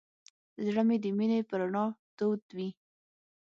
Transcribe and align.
زړه 0.65 0.83
د 1.03 1.05
مینې 1.17 1.39
په 1.49 1.55
رڼا 1.59 1.85
تود 2.17 2.41
وي. 2.57 2.69